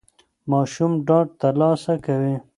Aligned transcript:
ماشوم 0.51 0.91
ډاډ 1.07 1.27
ترلاسه 1.41 1.93
کوي. 2.05 2.35